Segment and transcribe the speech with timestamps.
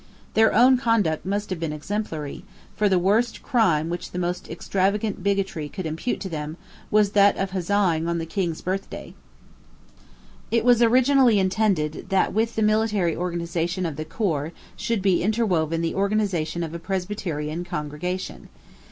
[0.33, 2.43] Their own conduct must have been exemplary:
[2.75, 6.57] for the worst crime which the most extravagant bigotry could impute to them
[6.89, 9.13] was that of huzzaing on the King's birthday.
[10.49, 15.81] It was originally intended that with the military organization of the corps should he interwoven
[15.81, 18.49] the organization of a Presbyterian congregation.